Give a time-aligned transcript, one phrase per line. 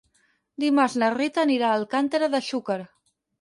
[0.63, 2.81] Dimarts na Rita anirà a Alcàntera de Xúquer.